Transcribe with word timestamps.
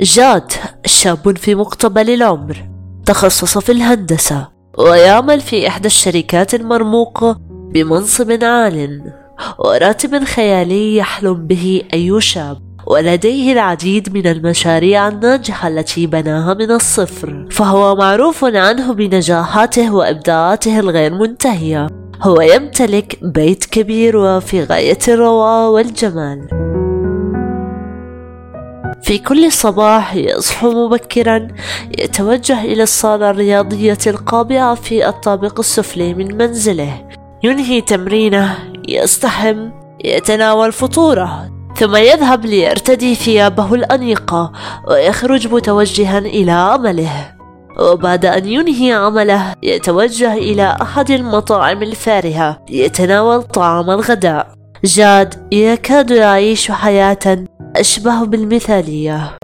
جاد 0.00 0.52
شاب 0.86 1.36
في 1.38 1.54
مقتبل 1.54 2.10
العمر 2.10 2.68
تخصص 3.06 3.58
في 3.58 3.72
الهندسة 3.72 4.48
ويعمل 4.78 5.40
في 5.40 5.68
إحدى 5.68 5.86
الشركات 5.86 6.54
المرموقة 6.54 7.38
بمنصب 7.50 8.44
عال 8.44 9.12
وراتب 9.58 10.24
خيالي 10.24 10.96
يحلم 10.96 11.46
به 11.46 11.82
أي 11.94 12.20
شاب 12.20 12.58
ولديه 12.86 13.52
العديد 13.52 14.16
من 14.16 14.26
المشاريع 14.26 15.08
الناجحة 15.08 15.68
التي 15.68 16.06
بناها 16.06 16.54
من 16.54 16.70
الصفر 16.70 17.46
فهو 17.50 17.94
معروف 17.96 18.44
عنه 18.44 18.92
بنجاحاته 18.92 19.94
وإبداعاته 19.94 20.80
الغير 20.80 21.14
منتهية 21.14 21.86
هو 22.22 22.40
يمتلك 22.40 23.18
بيت 23.22 23.64
كبير 23.64 24.16
وفي 24.16 24.64
غاية 24.64 24.98
الروعة 25.08 25.70
والجمال. 25.70 26.65
في 29.06 29.18
كل 29.18 29.52
صباح 29.52 30.14
يصحو 30.14 30.70
مبكرا 30.70 31.48
يتوجه 31.98 32.64
إلى 32.64 32.82
الصالة 32.82 33.30
الرياضية 33.30 33.98
القابعة 34.06 34.74
في 34.74 35.08
الطابق 35.08 35.58
السفلي 35.58 36.14
من 36.14 36.36
منزله. 36.36 37.08
ينهي 37.44 37.80
تمرينه 37.80 38.58
يستحم 38.88 39.70
يتناول 40.04 40.72
فطوره 40.72 41.50
ثم 41.76 41.96
يذهب 41.96 42.46
ليرتدي 42.46 43.14
ثيابه 43.14 43.74
الأنيقة 43.74 44.52
ويخرج 44.88 45.54
متوجها 45.54 46.18
إلى 46.18 46.52
عمله. 46.52 47.34
وبعد 47.78 48.26
أن 48.26 48.46
ينهي 48.46 48.92
عمله 48.92 49.54
يتوجه 49.62 50.34
إلى 50.34 50.76
أحد 50.82 51.10
المطاعم 51.10 51.82
الفارهة 51.82 52.58
ليتناول 52.70 53.42
طعام 53.42 53.90
الغداء. 53.90 54.56
جاد 54.84 55.34
يكاد 55.52 56.10
يعيش 56.10 56.70
حياة 56.70 57.44
أشبه 57.80 58.24
بالمثالية. 58.24 59.36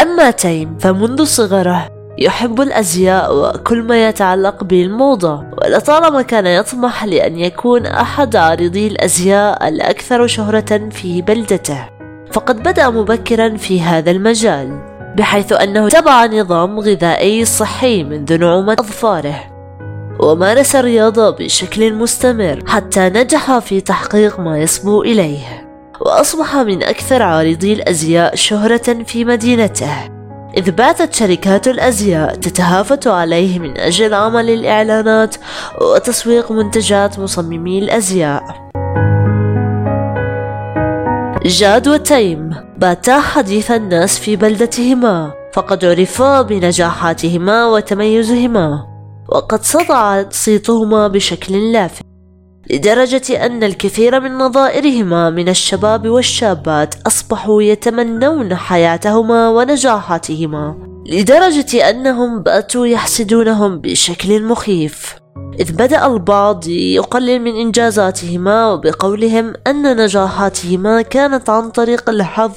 أما 0.00 0.30
تيم 0.30 0.78
فمنذ 0.78 1.24
صغره 1.24 1.88
يحب 2.18 2.60
الأزياء 2.60 3.36
وكل 3.36 3.82
ما 3.82 4.08
يتعلق 4.08 4.64
بالموضة 4.64 5.44
ولطالما 5.62 6.22
كان 6.22 6.46
يطمح 6.46 7.04
لأن 7.04 7.38
يكون 7.38 7.86
أحد 7.86 8.36
عارضي 8.36 8.86
الأزياء 8.86 9.68
الأكثر 9.68 10.26
شهرة 10.26 10.88
في 10.90 11.22
بلدته 11.22 11.88
فقد 12.32 12.62
بدأ 12.62 12.90
مبكرا 12.90 13.56
في 13.56 13.80
هذا 13.80 14.10
المجال 14.10 14.78
بحيث 15.16 15.52
أنه 15.52 15.88
تبع 15.88 16.26
نظام 16.26 16.80
غذائي 16.80 17.44
صحي 17.44 18.04
منذ 18.04 18.38
نعومة 18.38 18.72
أظفاره 18.72 19.40
ومارس 20.20 20.76
الرياضة 20.76 21.30
بشكل 21.30 21.94
مستمر 21.94 22.62
حتى 22.66 23.08
نجح 23.08 23.58
في 23.58 23.80
تحقيق 23.80 24.40
ما 24.40 24.58
يصبو 24.58 25.02
إليه. 25.02 25.61
وأصبح 26.06 26.56
من 26.56 26.82
أكثر 26.82 27.22
عارضي 27.22 27.72
الأزياء 27.72 28.34
شهرة 28.34 29.02
في 29.06 29.24
مدينته. 29.24 29.92
إذ 30.56 30.70
باتت 30.70 31.14
شركات 31.14 31.68
الأزياء 31.68 32.34
تتهافت 32.34 33.06
عليه 33.06 33.58
من 33.58 33.78
أجل 33.78 34.14
عمل 34.14 34.50
الإعلانات 34.50 35.36
وتسويق 35.80 36.52
منتجات 36.52 37.18
مصممي 37.18 37.78
الأزياء. 37.78 38.42
جاد 41.44 41.88
وتيم 41.88 42.50
باتا 42.78 43.20
حديث 43.20 43.70
الناس 43.70 44.18
في 44.18 44.36
بلدتهما 44.36 45.32
فقد 45.52 45.84
عرفا 45.84 46.42
بنجاحاتهما 46.42 47.66
وتميزهما 47.66 48.86
وقد 49.28 49.62
صدع 49.62 50.24
صيتهما 50.30 51.08
بشكل 51.08 51.72
لافت. 51.72 52.11
لدرجة 52.70 53.46
أن 53.46 53.64
الكثير 53.64 54.20
من 54.20 54.38
نظائرهما 54.38 55.30
من 55.30 55.48
الشباب 55.48 56.08
والشابات 56.08 56.94
أصبحوا 57.06 57.62
يتمنون 57.62 58.54
حياتهما 58.54 59.48
ونجاحاتهما 59.48 60.76
لدرجة 61.06 61.90
أنهم 61.90 62.42
باتوا 62.42 62.86
يحسدونهم 62.86 63.80
بشكل 63.80 64.42
مخيف. 64.42 65.16
إذ 65.60 65.72
بدأ 65.72 66.06
البعض 66.06 66.68
يقلل 66.68 67.40
من 67.40 67.56
إنجازاتهما 67.56 68.72
وبقولهم 68.72 69.52
أن 69.66 69.96
نجاحاتهما 70.04 71.02
كانت 71.02 71.50
عن 71.50 71.70
طريق 71.70 72.10
الحظ 72.10 72.52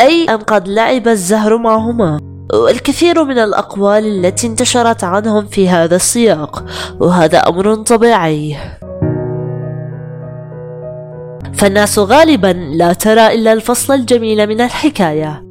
أي 0.00 0.24
أن 0.24 0.38
قد 0.38 0.68
لعب 0.68 1.08
الزهر 1.08 1.58
معهما. 1.58 2.20
والكثير 2.52 3.24
من 3.24 3.38
الأقوال 3.38 4.06
التي 4.06 4.46
انتشرت 4.46 5.04
عنهم 5.04 5.46
في 5.46 5.68
هذا 5.68 5.96
السياق 5.96 6.64
وهذا 7.00 7.48
أمر 7.48 7.74
طبيعي. 7.74 8.56
فالناس 11.56 11.98
غالبا 11.98 12.46
لا 12.76 12.92
ترى 12.92 13.34
إلا 13.34 13.52
الفصل 13.52 13.94
الجميل 13.94 14.46
من 14.46 14.60
الحكاية. 14.60 15.44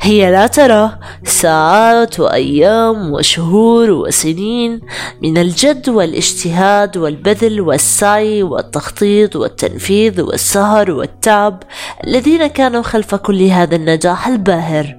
هي 0.00 0.30
لا 0.32 0.46
ترى 0.46 0.98
ساعات 1.24 2.20
وأيام 2.20 3.12
وشهور 3.12 3.90
وسنين 3.90 4.80
من 5.22 5.38
الجد 5.38 5.88
والاجتهاد 5.88 6.96
والبذل 6.96 7.60
والسعي 7.60 8.42
والتخطيط 8.42 9.36
والتنفيذ 9.36 10.20
والسهر 10.22 10.90
والتعب 10.90 11.62
الذين 12.04 12.46
كانوا 12.46 12.82
خلف 12.82 13.14
كل 13.14 13.42
هذا 13.42 13.76
النجاح 13.76 14.28
الباهر. 14.28 14.96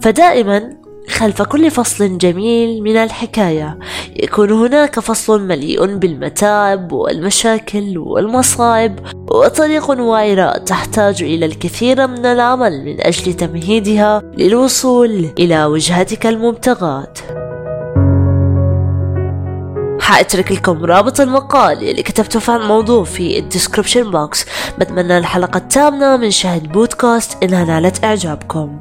فدائما 0.00 0.81
خلف 1.08 1.42
كل 1.42 1.70
فصل 1.70 2.18
جميل 2.18 2.82
من 2.82 2.96
الحكاية. 2.96 3.78
يكون 4.16 4.50
هناك 4.52 5.00
فصل 5.00 5.42
مليء 5.46 5.96
بالمتاعب 5.96 6.92
والمشاكل 6.92 7.98
والمصائب 7.98 8.98
وطريق 9.30 9.90
وعرة 9.90 10.58
تحتاج 10.58 11.22
إلى 11.22 11.46
الكثير 11.46 12.06
من 12.06 12.26
العمل 12.26 12.84
من 12.84 13.00
أجل 13.00 13.34
تمهيدها 13.34 14.22
للوصول 14.36 15.28
إلى 15.38 15.64
وجهتك 15.64 16.26
المبتغاة. 16.26 17.12
حأترك 20.00 20.52
لكم 20.52 20.84
رابط 20.84 21.20
المقال 21.20 21.88
اللي 21.88 22.02
كتبته 22.02 22.40
في 22.40 22.56
الموضوع 22.56 23.04
في 23.04 23.38
ال 23.38 23.44
description 23.44 24.10
box. 24.10 24.46
بتمنى 24.78 25.18
الحلقة 25.18 25.56
التامنة 25.58 26.16
من 26.16 26.30
شاهد 26.30 26.72
بودكاست 26.72 27.42
إنها 27.42 27.64
نالت 27.64 28.04
إعجابكم. 28.04 28.78